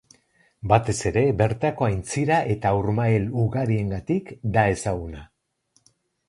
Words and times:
Batez 0.69 0.95
ere 1.09 1.21
bertako 1.41 1.87
aintzira 1.87 2.39
eta 2.53 2.71
urmael 2.79 3.27
ugariengatik 3.43 4.33
da 4.57 4.65
ezaguna. 4.79 5.23